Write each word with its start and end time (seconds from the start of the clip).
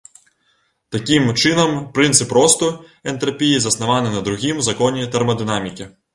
Такім 0.95 1.27
чынам, 1.41 1.75
прынцып 1.97 2.33
росту 2.39 2.71
энтрапіі 3.15 3.61
заснаваны 3.67 4.09
на 4.17 4.25
другім 4.31 4.67
законе 4.71 5.07
тэрмадынамікі. 5.19 5.93